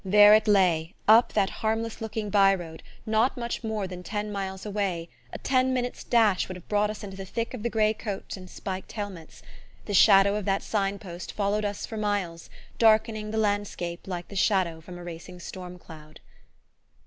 [0.03, 4.65] There it lay, up that harmless looking bye road, not much more than ten miles
[4.65, 7.93] away a ten minutes' dash would have brought us into the thick of the grey
[7.93, 9.43] coats and spiked helmets!
[9.85, 14.35] The shadow of that sign post followed us for miles, darkening the landscape like the
[14.35, 16.19] shadow from a racing storm cloud.